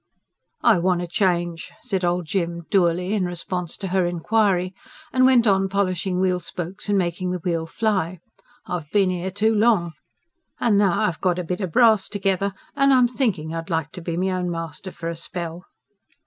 "I 0.63 0.79
want 0.79 1.03
a 1.03 1.07
change," 1.07 1.69
said 1.83 2.03
Old 2.03 2.25
Jim 2.25 2.65
dourly 2.71 3.13
in 3.13 3.25
response 3.25 3.77
to 3.77 3.89
her 3.89 4.07
inquiry; 4.07 4.73
and 5.13 5.27
went 5.27 5.45
on 5.45 5.69
polishing 5.69 6.19
wheel 6.19 6.39
spokes, 6.39 6.89
and 6.89 6.97
making 6.97 7.29
the 7.29 7.37
wheel 7.37 7.67
fly. 7.67 8.17
"I've 8.65 8.89
bin 8.89 9.11
'ere 9.11 9.29
too 9.29 9.53
long. 9.53 9.91
An' 10.59 10.75
now 10.75 11.01
I've 11.01 11.21
got 11.21 11.37
a 11.37 11.43
bit 11.43 11.61
o' 11.61 11.67
brass 11.67 12.09
together, 12.09 12.55
an' 12.75 12.91
am 12.91 13.07
thinkin' 13.07 13.53
I'd 13.53 13.69
like 13.69 13.91
to 13.91 14.01
be 14.01 14.17
me 14.17 14.31
own 14.31 14.49
master 14.49 14.89
for 14.89 15.07
a 15.07 15.15
spell." 15.15 15.65